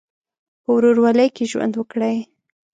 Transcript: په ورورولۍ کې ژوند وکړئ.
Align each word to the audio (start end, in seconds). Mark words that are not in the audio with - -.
په 0.63 0.69
ورورولۍ 0.75 1.29
کې 1.35 1.43
ژوند 1.51 1.73
وکړئ. 1.75 2.17